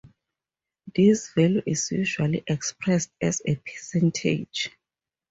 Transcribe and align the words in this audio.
This 0.95 1.31
value 1.31 1.61
is 1.67 1.91
usually 1.91 2.43
expressed 2.47 3.11
as 3.21 3.43
a 3.45 3.55
percentage. 3.57 4.71